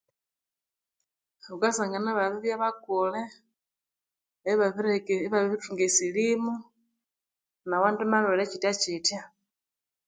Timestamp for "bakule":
2.63-3.21